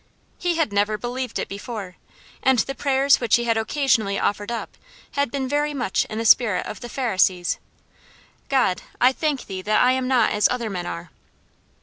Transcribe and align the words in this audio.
He 0.39 0.55
had 0.55 0.73
never 0.73 0.97
believed 0.97 1.37
it 1.37 1.47
before, 1.47 1.95
and 2.41 2.57
the 2.57 2.73
prayers 2.73 3.19
which 3.19 3.35
he 3.35 3.43
had 3.43 3.55
occasionally 3.55 4.17
offered 4.19 4.51
up 4.51 4.75
had 5.11 5.29
been 5.29 5.47
very 5.47 5.75
much 5.75 6.05
in 6.05 6.17
the 6.17 6.25
spirit 6.25 6.65
of 6.65 6.79
the 6.79 6.89
Pharisee's, 6.89 7.59
"God, 8.49 8.81
I 8.99 9.11
thank 9.11 9.45
thee 9.45 9.61
that 9.61 9.79
I 9.79 9.91
am 9.91 10.07
not 10.07 10.31
as 10.31 10.49
other 10.49 10.71
men 10.71 10.87
are!" 10.87 11.11